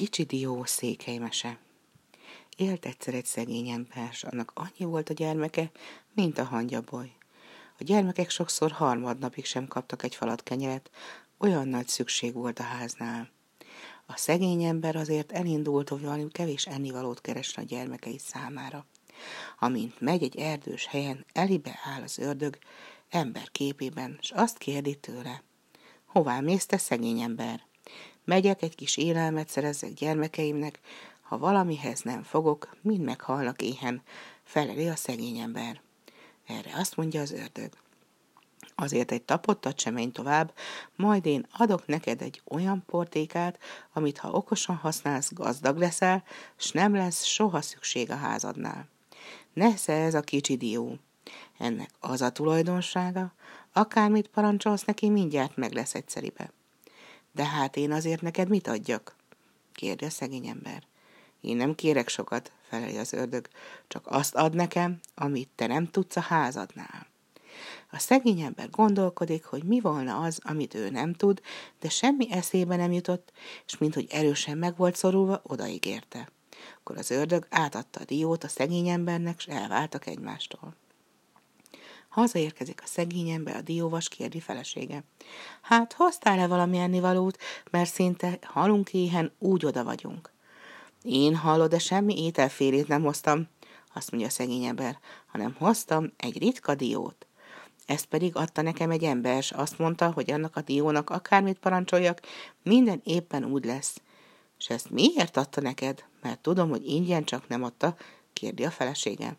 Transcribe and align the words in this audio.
kicsi 0.00 0.22
dió 0.22 0.64
székelymese. 0.64 1.58
Élt 2.56 2.86
egyszer 2.86 3.14
egy 3.14 3.24
szegény 3.24 3.68
ember, 3.68 4.12
s 4.12 4.24
annak 4.24 4.52
annyi 4.54 4.90
volt 4.90 5.08
a 5.08 5.12
gyermeke, 5.12 5.70
mint 6.14 6.38
a 6.38 6.44
hangyaboly. 6.44 7.12
A 7.78 7.84
gyermekek 7.84 8.30
sokszor 8.30 8.70
harmadnapig 8.70 9.44
sem 9.44 9.66
kaptak 9.66 10.02
egy 10.02 10.14
falat 10.14 10.42
kenyeret, 10.42 10.90
olyan 11.38 11.68
nagy 11.68 11.88
szükség 11.88 12.34
volt 12.34 12.58
a 12.58 12.62
háznál. 12.62 13.30
A 14.06 14.16
szegény 14.16 14.62
ember 14.62 14.96
azért 14.96 15.32
elindult, 15.32 15.88
hogy 15.88 16.00
valami 16.00 16.28
kevés 16.30 16.66
ennivalót 16.66 17.20
keresne 17.20 17.62
a 17.62 17.66
gyermekei 17.66 18.18
számára. 18.18 18.86
Amint 19.58 20.00
megy 20.00 20.22
egy 20.22 20.36
erdős 20.36 20.86
helyen, 20.86 21.26
elibe 21.32 21.80
áll 21.84 22.02
az 22.02 22.18
ördög, 22.18 22.58
ember 23.08 23.50
képében, 23.50 24.18
és 24.20 24.30
azt 24.30 24.58
kérdi 24.58 24.94
tőle. 24.94 25.42
Hová 26.04 26.40
mész 26.40 26.66
te, 26.66 26.78
szegény 26.78 27.20
ember? 27.20 27.68
Megyek 28.30 28.62
egy 28.62 28.74
kis 28.74 28.96
élelmet 28.96 29.48
szerezzek 29.48 29.92
gyermekeimnek, 29.92 30.80
ha 31.20 31.38
valamihez 31.38 32.00
nem 32.00 32.22
fogok, 32.22 32.76
mind 32.82 33.00
meghalnak 33.00 33.62
éhen, 33.62 34.02
feleli 34.42 34.88
a 34.88 34.96
szegény 34.96 35.38
ember. 35.38 35.80
Erre 36.46 36.70
azt 36.76 36.96
mondja 36.96 37.20
az 37.20 37.32
ördög. 37.32 37.70
Azért 38.74 39.12
egy 39.12 39.22
tapottat 39.22 39.78
sem 39.80 39.94
menj 39.94 40.10
tovább, 40.10 40.54
majd 40.96 41.26
én 41.26 41.46
adok 41.52 41.86
neked 41.86 42.22
egy 42.22 42.42
olyan 42.44 42.82
portékát, 42.86 43.58
amit 43.92 44.18
ha 44.18 44.30
okosan 44.30 44.76
használsz, 44.76 45.32
gazdag 45.32 45.78
leszel, 45.78 46.24
s 46.56 46.70
nem 46.70 46.94
lesz 46.94 47.24
soha 47.24 47.60
szükség 47.60 48.10
a 48.10 48.16
házadnál. 48.16 48.88
Nesze 49.52 49.92
ez 49.92 50.14
a 50.14 50.20
kicsi 50.20 50.56
dió. 50.56 50.96
Ennek 51.58 51.90
az 52.00 52.22
a 52.22 52.30
tulajdonsága, 52.32 53.32
akármit 53.72 54.28
parancsolsz 54.28 54.84
neki, 54.84 55.08
mindjárt 55.08 55.56
meg 55.56 55.72
lesz 55.72 55.94
egyszeribe. 55.94 56.50
De 57.40 57.46
hát 57.46 57.76
én 57.76 57.92
azért 57.92 58.22
neked 58.22 58.48
mit 58.48 58.66
adjak? 58.66 59.16
kérdi 59.72 60.04
a 60.04 60.10
szegény 60.10 60.46
ember. 60.46 60.82
Én 61.40 61.56
nem 61.56 61.74
kérek 61.74 62.08
sokat, 62.08 62.52
feleli 62.68 62.96
az 62.96 63.12
ördög, 63.12 63.48
csak 63.88 64.06
azt 64.06 64.34
ad 64.34 64.54
nekem, 64.54 65.00
amit 65.14 65.48
te 65.54 65.66
nem 65.66 65.86
tudsz 65.86 66.16
a 66.16 66.20
házadnál. 66.20 67.06
A 67.90 67.98
szegény 67.98 68.40
ember 68.40 68.70
gondolkodik, 68.70 69.44
hogy 69.44 69.64
mi 69.64 69.80
volna 69.80 70.20
az, 70.20 70.40
amit 70.42 70.74
ő 70.74 70.90
nem 70.90 71.12
tud, 71.12 71.40
de 71.80 71.88
semmi 71.88 72.32
eszébe 72.32 72.76
nem 72.76 72.92
jutott, 72.92 73.32
és 73.66 73.78
minthogy 73.78 74.06
erősen 74.10 74.58
meg 74.58 74.76
volt 74.76 74.96
szorulva, 74.96 75.40
odaígérte. 75.42 76.28
Akkor 76.78 76.98
az 76.98 77.10
ördög 77.10 77.46
átadta 77.50 78.00
a 78.00 78.04
diót 78.04 78.44
a 78.44 78.48
szegény 78.48 78.88
embernek, 78.88 79.34
és 79.38 79.46
elváltak 79.46 80.06
egymástól. 80.06 80.74
Hazaérkezik 82.10 82.80
a 82.84 82.86
szegény 82.86 83.28
ember, 83.28 83.56
a 83.56 83.60
dióvas 83.60 84.08
kérdi 84.08 84.40
felesége. 84.40 85.04
Hát 85.60 85.92
hoztál-e 85.92 86.46
valami 86.46 86.78
ennivalót, 86.78 87.38
mert 87.70 87.90
szinte 87.90 88.38
halunk 88.42 88.92
éhen, 88.92 89.32
úgy 89.38 89.66
oda 89.66 89.84
vagyunk. 89.84 90.30
Én 91.02 91.36
hallod, 91.36 91.70
de 91.70 91.78
semmi 91.78 92.24
ételfélét 92.24 92.88
nem 92.88 93.02
hoztam, 93.02 93.48
azt 93.94 94.10
mondja 94.10 94.28
a 94.28 94.32
szegény 94.32 94.64
ember, 94.64 94.98
hanem 95.26 95.54
hoztam 95.58 96.12
egy 96.16 96.38
ritka 96.38 96.74
diót. 96.74 97.26
Ezt 97.86 98.06
pedig 98.06 98.36
adta 98.36 98.62
nekem 98.62 98.90
egy 98.90 99.04
ember, 99.04 99.36
és 99.36 99.50
azt 99.50 99.78
mondta, 99.78 100.12
hogy 100.12 100.30
annak 100.30 100.56
a 100.56 100.60
diónak 100.60 101.10
akármit 101.10 101.58
parancsoljak, 101.58 102.20
minden 102.62 103.00
éppen 103.04 103.44
úgy 103.44 103.64
lesz. 103.64 104.00
És 104.58 104.68
ezt 104.68 104.90
miért 104.90 105.36
adta 105.36 105.60
neked? 105.60 106.04
Mert 106.22 106.40
tudom, 106.40 106.68
hogy 106.68 106.86
ingyen 106.86 107.24
csak 107.24 107.48
nem 107.48 107.62
adta, 107.62 107.96
kérdi 108.32 108.64
a 108.64 108.70
felesége. 108.70 109.36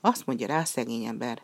Azt 0.00 0.26
mondja 0.26 0.46
rá 0.46 0.60
a 0.60 0.64
szegény 0.64 1.04
ember. 1.04 1.42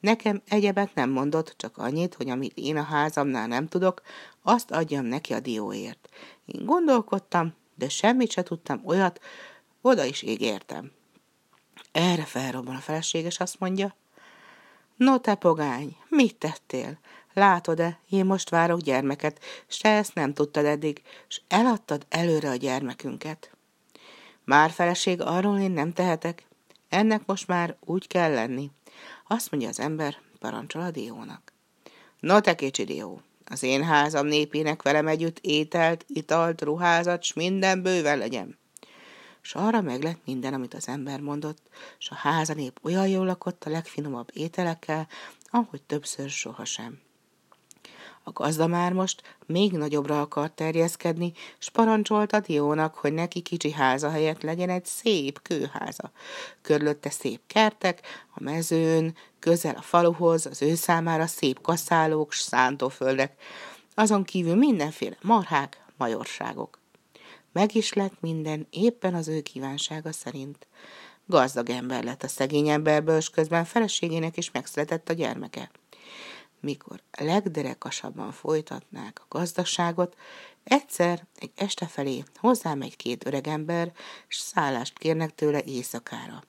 Nekem 0.00 0.42
egyebet 0.48 0.94
nem 0.94 1.10
mondott, 1.10 1.54
csak 1.56 1.78
annyit, 1.78 2.14
hogy 2.14 2.28
amit 2.28 2.52
én 2.56 2.76
a 2.76 2.82
házamnál 2.82 3.46
nem 3.46 3.68
tudok, 3.68 4.02
azt 4.42 4.70
adjam 4.70 5.04
neki 5.04 5.32
a 5.32 5.40
dióért. 5.40 6.08
Én 6.44 6.64
gondolkodtam, 6.64 7.54
de 7.74 7.88
semmit 7.88 8.30
se 8.30 8.42
tudtam 8.42 8.80
olyat, 8.84 9.20
oda 9.80 10.04
is 10.04 10.22
ígértem. 10.22 10.92
Erre 11.92 12.24
felrobban 12.24 12.74
a 12.74 12.80
feleséges, 12.80 13.40
azt 13.40 13.58
mondja, 13.58 13.94
No 14.96 15.18
te 15.18 15.34
pogány, 15.34 15.96
mit 16.08 16.36
tettél? 16.36 16.98
Látod-e, 17.32 17.98
én 18.08 18.24
most 18.24 18.50
várok 18.50 18.80
gyermeket, 18.80 19.40
se 19.66 19.88
ezt 19.88 20.14
nem 20.14 20.34
tudtad 20.34 20.64
eddig, 20.64 21.02
s 21.28 21.40
eladtad 21.48 22.06
előre 22.08 22.50
a 22.50 22.54
gyermekünket. 22.54 23.50
Már 24.44 24.70
feleség, 24.70 25.20
arról 25.20 25.58
én 25.58 25.70
nem 25.70 25.92
tehetek. 25.92 26.46
Ennek 26.88 27.26
most 27.26 27.46
már 27.46 27.76
úgy 27.80 28.06
kell 28.06 28.32
lenni. 28.32 28.70
Azt 29.28 29.50
mondja 29.50 29.68
az 29.68 29.80
ember, 29.80 30.16
parancsol 30.38 30.82
a 30.82 30.90
diónak. 30.90 31.52
No 32.20 32.40
te 32.40 32.54
kicsi 32.54 32.84
dió, 32.84 33.20
az 33.44 33.62
én 33.62 33.84
házam 33.84 34.26
népének 34.26 34.82
velem 34.82 35.06
együtt 35.06 35.38
ételt, 35.40 36.04
italt, 36.08 36.62
ruházat, 36.62 37.22
s 37.22 37.32
minden 37.32 37.82
bőven 37.82 38.18
legyen. 38.18 38.58
S 39.40 39.54
arra 39.54 39.80
meg 39.80 40.02
lett 40.02 40.20
minden, 40.24 40.54
amit 40.54 40.74
az 40.74 40.88
ember 40.88 41.20
mondott, 41.20 41.68
s 41.98 42.10
a 42.10 42.14
háza 42.14 42.54
nép 42.54 42.78
olyan 42.82 43.08
jól 43.08 43.26
lakott 43.26 43.64
a 43.64 43.70
legfinomabb 43.70 44.28
ételekkel, 44.32 45.08
ahogy 45.44 45.82
többször 45.82 46.30
sohasem. 46.30 47.05
A 48.28 48.32
gazda 48.32 48.66
már 48.66 48.92
most 48.92 49.36
még 49.46 49.72
nagyobbra 49.72 50.20
akart 50.20 50.52
terjeszkedni, 50.52 51.32
s 51.58 51.70
parancsolta 51.70 52.40
Diónak, 52.40 52.94
hogy 52.94 53.12
neki 53.12 53.40
kicsi 53.40 53.72
háza 53.72 54.10
helyett 54.10 54.42
legyen 54.42 54.68
egy 54.68 54.84
szép 54.84 55.42
kőháza. 55.42 56.10
Körülötte 56.62 57.10
szép 57.10 57.40
kertek, 57.46 58.00
a 58.34 58.42
mezőn, 58.42 59.14
közel 59.38 59.74
a 59.74 59.82
faluhoz, 59.82 60.46
az 60.46 60.62
ő 60.62 60.74
számára 60.74 61.26
szép 61.26 61.60
kaszálók, 61.60 62.32
s 62.32 62.40
szántóföldek, 62.40 63.42
azon 63.94 64.24
kívül 64.24 64.54
mindenféle 64.54 65.16
marhák, 65.22 65.84
majorságok. 65.96 66.78
Meg 67.52 67.74
is 67.74 67.92
lett 67.92 68.20
minden 68.20 68.66
éppen 68.70 69.14
az 69.14 69.28
ő 69.28 69.40
kívánsága 69.40 70.12
szerint. 70.12 70.66
Gazdag 71.26 71.70
ember 71.70 72.04
lett 72.04 72.22
a 72.22 72.28
szegény 72.28 72.68
emberből, 72.68 73.16
és 73.16 73.30
közben 73.30 73.64
feleségének 73.64 74.36
is 74.36 74.50
megszületett 74.50 75.08
a 75.08 75.12
gyermeke 75.12 75.70
mikor 76.66 77.02
legderekasabban 77.18 78.32
folytatnák 78.32 79.20
a 79.20 79.38
gazdaságot, 79.38 80.16
egyszer 80.64 81.26
egy 81.36 81.50
este 81.54 81.86
felé 81.86 82.24
hozzám 82.34 82.82
egy 82.82 82.96
két 82.96 83.26
öregember, 83.26 83.92
s 84.28 84.36
szállást 84.36 84.98
kérnek 84.98 85.34
tőle 85.34 85.62
éjszakára. 85.62 86.42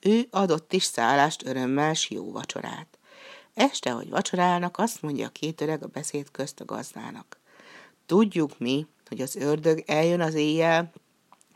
Ő 0.00 0.26
adott 0.30 0.72
is 0.72 0.84
szállást 0.84 1.46
örömmel, 1.46 1.94
s 1.94 2.10
jó 2.10 2.32
vacsorát. 2.32 2.98
Este, 3.54 3.90
hogy 3.90 4.10
vacsorálnak, 4.10 4.78
azt 4.78 5.02
mondja 5.02 5.26
a 5.26 5.30
két 5.30 5.60
öreg 5.60 5.82
a 5.82 5.86
beszéd 5.86 6.30
közt 6.30 6.60
a 6.60 6.64
gazdának. 6.64 7.40
Tudjuk 8.06 8.58
mi, 8.58 8.86
hogy 9.08 9.20
az 9.20 9.36
ördög 9.36 9.82
eljön 9.86 10.20
az 10.20 10.34
éjjel, 10.34 10.92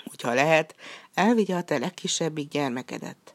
hogyha 0.05 0.35
lehet, 0.35 0.75
elvigye 1.15 1.57
a 1.57 1.63
te 1.63 1.79
legkisebbik 1.79 2.49
gyermekedet, 2.49 3.35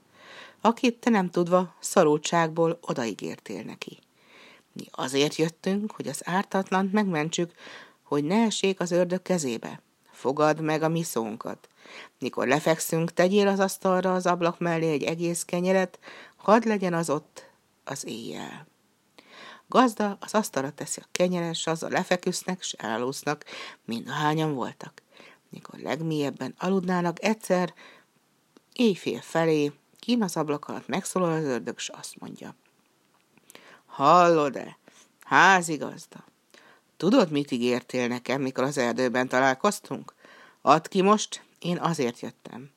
akit 0.61 0.99
te 0.99 1.09
nem 1.09 1.29
tudva 1.29 1.75
szorultságból 1.79 2.79
odaígértél 2.81 3.63
neki. 3.63 3.99
Mi 4.73 4.83
azért 4.91 5.35
jöttünk, 5.35 5.91
hogy 5.91 6.07
az 6.07 6.21
ártatlant 6.25 6.91
megmentsük, 6.91 7.51
hogy 8.03 8.23
ne 8.23 8.45
essék 8.45 8.79
az 8.79 8.91
ördög 8.91 9.21
kezébe. 9.21 9.81
Fogad 10.11 10.61
meg 10.61 10.81
a 10.81 10.87
mi 10.87 11.03
szónkat. 11.03 11.69
Mikor 12.19 12.47
lefekszünk, 12.47 13.13
tegyél 13.13 13.47
az 13.47 13.59
asztalra 13.59 14.13
az 14.13 14.25
ablak 14.25 14.59
mellé 14.59 14.91
egy 14.91 15.03
egész 15.03 15.43
kenyeret, 15.43 15.99
hadd 16.35 16.67
legyen 16.67 16.93
az 16.93 17.09
ott 17.09 17.49
az 17.83 18.05
éjjel. 18.07 18.67
Gazda 19.67 20.17
az 20.19 20.33
asztalra 20.33 20.71
teszi 20.71 20.99
a 20.99 21.07
kenyeret, 21.11 21.55
s 21.55 21.67
azzal 21.67 21.89
lefeküsznek, 21.89 22.61
s 22.61 22.71
elalusznak, 22.71 23.45
mind 23.85 24.07
a 24.07 24.11
hányan 24.11 24.53
voltak. 24.53 25.01
Mikor 25.49 25.79
legmélyebben 25.79 26.53
aludnának, 26.57 27.23
egyszer 27.23 27.73
éjfél 28.73 29.21
felé, 29.21 29.71
kín 29.99 30.23
az 30.23 30.37
ablak 30.37 30.67
alatt 30.67 30.87
megszólal 30.87 31.31
az 31.31 31.43
ördög, 31.43 31.79
s 31.79 31.89
azt 31.89 32.19
mondja. 32.19 32.55
Hallod-e? 33.91 34.77
Házigazda. 35.19 36.23
Tudod, 36.97 37.31
mit 37.31 37.51
ígértél 37.51 38.07
nekem, 38.07 38.41
mikor 38.41 38.63
az 38.63 38.77
erdőben 38.77 39.27
találkoztunk? 39.27 40.13
Add 40.61 40.89
ki 40.89 41.01
most, 41.01 41.43
én 41.59 41.77
azért 41.77 42.19
jöttem. 42.19 42.69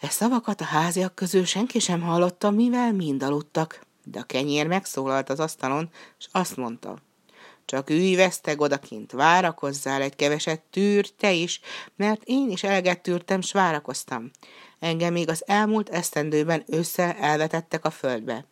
E 0.00 0.08
szavakat 0.08 0.60
a 0.60 0.64
háziak 0.64 1.14
közül 1.14 1.44
senki 1.44 1.78
sem 1.78 2.00
hallotta, 2.00 2.50
mivel 2.50 2.92
mind 2.92 3.22
aludtak, 3.22 3.86
de 4.04 4.18
a 4.18 4.22
kenyér 4.22 4.66
megszólalt 4.66 5.30
az 5.30 5.40
asztalon, 5.40 5.90
és 6.18 6.26
azt 6.32 6.56
mondta, 6.56 6.98
csak 7.64 7.90
ülj 7.90 8.14
veszteg 8.14 8.60
odakint, 8.60 9.12
várakozzál 9.12 10.02
egy 10.02 10.16
keveset, 10.16 10.60
tűr 10.60 11.08
te 11.08 11.32
is, 11.32 11.60
mert 11.96 12.22
én 12.24 12.50
is 12.50 12.62
eleget 12.62 13.02
tűrtem, 13.02 13.40
s 13.40 13.52
várakoztam. 13.52 14.30
Engem 14.78 15.12
még 15.12 15.28
az 15.28 15.42
elmúlt 15.46 15.88
esztendőben 15.88 16.64
össze 16.66 17.16
elvetettek 17.16 17.84
a 17.84 17.90
földbe. 17.90 18.46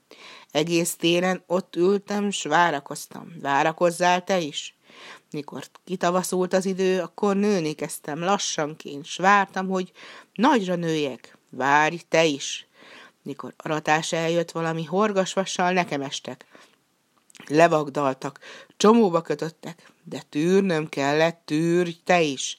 Egész 0.50 0.96
télen 0.96 1.42
ott 1.46 1.76
ültem, 1.76 2.30
s 2.30 2.42
várakoztam. 2.42 3.32
Várakozzál 3.40 4.24
te 4.24 4.38
is? 4.38 4.76
Mikor 5.30 5.64
kitavaszult 5.84 6.52
az 6.52 6.66
idő, 6.66 7.00
akkor 7.00 7.36
nőni 7.36 7.72
kezdtem 7.72 8.18
lassanként, 8.18 9.04
s 9.04 9.16
vártam, 9.16 9.68
hogy 9.68 9.92
nagyra 10.32 10.74
nőjek. 10.74 11.38
Várj 11.50 11.96
te 12.08 12.24
is! 12.24 12.68
Mikor 13.22 13.54
aratás 13.56 14.12
eljött, 14.12 14.50
valami 14.50 14.84
horgasvassal 14.84 15.72
nekem 15.72 16.02
estek. 16.02 16.44
Levagdaltak, 17.46 18.40
csomóba 18.76 19.20
kötöttek, 19.20 19.92
de 20.04 20.22
tűrnöm 20.28 20.88
kellett, 20.88 21.42
tűrj 21.44 21.90
te 22.04 22.20
is. 22.20 22.58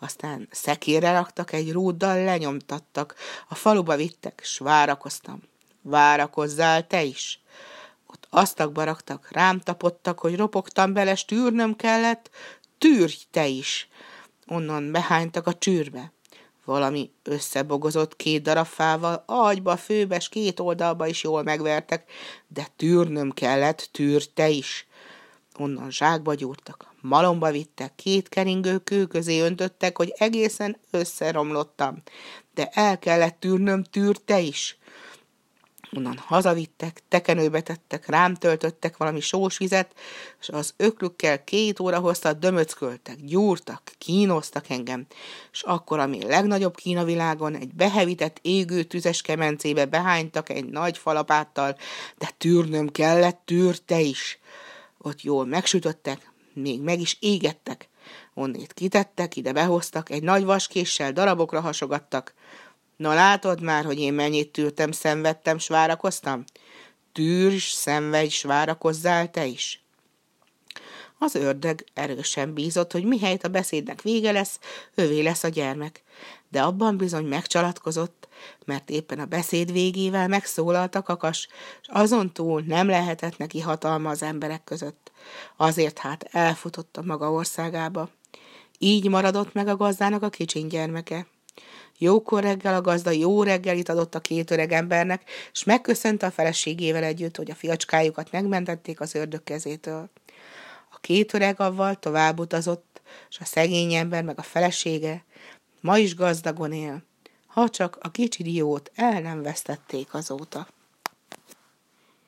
Aztán 0.00 0.48
szekérre 0.50 1.12
raktak, 1.12 1.52
egy 1.52 1.72
rúddal 1.72 2.24
lenyomtattak, 2.24 3.14
a 3.48 3.54
faluba 3.54 3.96
vittek, 3.96 4.40
s 4.44 4.58
várakoztam. 4.58 5.42
Várakozzál 5.88 6.86
te 6.86 7.02
is. 7.02 7.40
Ott 8.06 8.26
asztakba 8.30 8.84
raktak, 8.84 9.28
rám 9.30 9.60
tapottak, 9.60 10.18
hogy 10.18 10.36
ropogtam 10.36 10.92
bele, 10.92 11.14
tűrnöm 11.26 11.76
kellett, 11.76 12.30
tűrj 12.78 13.14
te 13.30 13.46
is. 13.46 13.88
Onnan 14.46 14.92
behánytak 14.92 15.46
a 15.46 15.54
csűrbe. 15.54 16.12
Valami 16.64 17.10
összebogozott 17.22 18.16
két 18.16 18.42
darab 18.42 18.66
fával, 18.66 19.24
agyba, 19.26 19.76
főbes, 19.76 20.28
két 20.28 20.60
oldalba 20.60 21.06
is 21.06 21.22
jól 21.22 21.42
megvertek, 21.42 22.10
de 22.48 22.66
tűrnöm 22.76 23.30
kellett, 23.30 23.88
tűr 23.92 24.24
te 24.24 24.48
is. 24.48 24.86
Onnan 25.58 25.90
zsákba 25.90 26.34
gyúrtak, 26.34 26.94
malomba 27.00 27.50
vittek, 27.50 27.94
két 27.94 28.28
keringő 28.28 28.78
kő 28.78 29.06
közé 29.06 29.40
öntöttek, 29.40 29.96
hogy 29.96 30.14
egészen 30.16 30.76
összeromlottam. 30.90 32.02
De 32.54 32.68
el 32.72 32.98
kellett 32.98 33.40
tűrnöm, 33.40 33.82
tűr 33.82 34.16
te 34.16 34.40
is. 34.40 34.77
Onnan 35.96 36.18
hazavittek, 36.18 37.02
tekenőbe 37.08 37.60
tettek, 37.60 38.06
rám 38.06 38.34
töltöttek 38.34 38.96
valami 38.96 39.20
sós 39.20 39.58
vizet, 39.58 39.94
és 40.40 40.48
az 40.48 40.74
öklükkel 40.76 41.44
két 41.44 41.80
óra 41.80 41.98
hozta 41.98 42.32
dömöcköltek, 42.32 43.16
gyúrtak, 43.24 43.82
kínoztak 43.98 44.68
engem, 44.68 45.06
és 45.52 45.62
akkor, 45.62 45.98
ami 45.98 46.24
legnagyobb 46.24 46.74
kína 46.74 47.04
világon, 47.04 47.54
egy 47.54 47.74
behevített 47.74 48.38
égő 48.42 48.82
tüzes 48.82 49.22
kemencébe 49.22 49.84
behánytak 49.84 50.48
egy 50.48 50.64
nagy 50.64 50.98
falapáttal, 50.98 51.76
de 52.18 52.30
tűrnöm 52.38 52.88
kellett, 52.88 53.40
tűr 53.44 53.78
te 53.78 54.00
is. 54.00 54.38
Ott 54.98 55.22
jól 55.22 55.46
megsütöttek, 55.46 56.30
még 56.52 56.80
meg 56.82 57.00
is 57.00 57.16
égettek. 57.20 57.88
Onnét 58.34 58.72
kitettek, 58.72 59.36
ide 59.36 59.52
behoztak, 59.52 60.10
egy 60.10 60.22
nagy 60.22 60.44
vaskéssel 60.44 61.12
darabokra 61.12 61.60
hasogattak, 61.60 62.34
Na 62.98 63.14
látod 63.14 63.62
már, 63.62 63.84
hogy 63.84 63.98
én 63.98 64.12
mennyit 64.12 64.52
tűrtem, 64.52 64.92
szenvedtem, 64.92 65.58
s 65.58 65.68
várakoztam? 65.68 66.44
Tűrs, 67.12 67.70
szenvedj, 67.70 68.28
s 68.28 68.42
várakozzál 68.42 69.30
te 69.30 69.46
is. 69.46 69.82
Az 71.18 71.34
ördög 71.34 71.84
erősen 71.94 72.54
bízott, 72.54 72.92
hogy 72.92 73.04
mihelyt 73.04 73.44
a 73.44 73.48
beszédnek 73.48 74.02
vége 74.02 74.32
lesz, 74.32 74.58
ővé 74.94 75.20
lesz 75.20 75.44
a 75.44 75.48
gyermek. 75.48 76.02
De 76.48 76.62
abban 76.62 76.96
bizony 76.96 77.24
megcsalatkozott, 77.24 78.28
mert 78.64 78.90
éppen 78.90 79.18
a 79.18 79.24
beszéd 79.24 79.72
végével 79.72 80.28
megszólalt 80.28 80.94
a 80.94 81.02
kakas, 81.02 81.48
és 81.82 81.88
azon 81.90 82.32
túl 82.32 82.62
nem 82.66 82.88
lehetett 82.88 83.36
neki 83.36 83.60
hatalma 83.60 84.10
az 84.10 84.22
emberek 84.22 84.64
között. 84.64 85.12
Azért 85.56 85.98
hát 85.98 86.22
elfutott 86.22 86.96
a 86.96 87.02
maga 87.02 87.32
országába. 87.32 88.10
Így 88.78 89.08
maradott 89.08 89.52
meg 89.52 89.68
a 89.68 89.76
gazdának 89.76 90.22
a 90.22 90.28
kicsin 90.28 90.68
gyermeke. 90.68 91.26
Jókor 91.98 92.42
reggel 92.42 92.74
a 92.74 92.80
gazda 92.80 93.10
jó 93.10 93.42
reggelit 93.42 93.88
adott 93.88 94.14
a 94.14 94.20
két 94.20 94.50
öreg 94.50 94.72
embernek, 94.72 95.30
és 95.52 95.64
megköszönte 95.64 96.26
a 96.26 96.30
feleségével 96.30 97.02
együtt, 97.02 97.36
hogy 97.36 97.50
a 97.50 97.54
fiacskájukat 97.54 98.30
megmentették 98.32 99.00
az 99.00 99.14
ördög 99.14 99.42
kezétől. 99.42 100.10
A 100.90 100.98
két 101.00 101.34
öreg 101.34 101.60
avval 101.60 101.94
tovább 101.94 102.38
utazott, 102.38 103.00
és 103.30 103.38
a 103.40 103.44
szegény 103.44 103.94
ember 103.94 104.22
meg 104.22 104.38
a 104.38 104.42
felesége 104.42 105.24
ma 105.80 105.98
is 105.98 106.14
gazdagon 106.14 106.72
él, 106.72 107.02
ha 107.46 107.68
csak 107.68 107.98
a 108.00 108.10
kicsi 108.10 108.42
diót 108.42 108.90
el 108.94 109.20
nem 109.20 109.42
vesztették 109.42 110.14
azóta. 110.14 110.68